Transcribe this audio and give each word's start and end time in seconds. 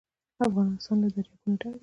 افغانستان 0.47 0.95
له 1.01 1.07
دریابونه 1.15 1.55
ډک 1.61 1.71
دی. 1.73 1.79